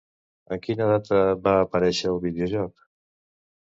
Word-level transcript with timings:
En 0.55 0.61
quina 0.63 0.87
data 0.91 1.19
va 1.49 1.53
aparèixer 1.67 2.09
el 2.15 2.19
videojoc? 2.27 2.87